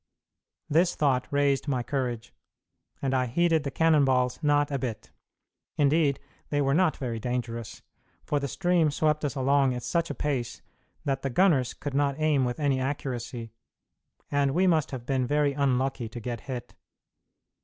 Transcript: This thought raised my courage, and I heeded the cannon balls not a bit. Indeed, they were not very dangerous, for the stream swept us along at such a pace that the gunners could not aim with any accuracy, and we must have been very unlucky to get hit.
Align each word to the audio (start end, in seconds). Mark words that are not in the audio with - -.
This 0.67 0.95
thought 0.95 1.27
raised 1.29 1.67
my 1.67 1.83
courage, 1.83 2.33
and 3.03 3.13
I 3.13 3.27
heeded 3.27 3.63
the 3.63 3.69
cannon 3.69 4.03
balls 4.03 4.39
not 4.41 4.71
a 4.71 4.79
bit. 4.79 5.11
Indeed, 5.77 6.19
they 6.49 6.59
were 6.59 6.73
not 6.73 6.97
very 6.97 7.19
dangerous, 7.19 7.83
for 8.23 8.39
the 8.39 8.47
stream 8.47 8.89
swept 8.89 9.23
us 9.23 9.35
along 9.35 9.75
at 9.75 9.83
such 9.83 10.09
a 10.09 10.15
pace 10.15 10.63
that 11.05 11.21
the 11.21 11.29
gunners 11.29 11.75
could 11.75 11.93
not 11.93 12.19
aim 12.19 12.45
with 12.45 12.59
any 12.59 12.79
accuracy, 12.79 13.51
and 14.31 14.55
we 14.55 14.65
must 14.65 14.89
have 14.89 15.05
been 15.05 15.27
very 15.27 15.53
unlucky 15.53 16.09
to 16.09 16.19
get 16.19 16.39
hit. 16.41 16.73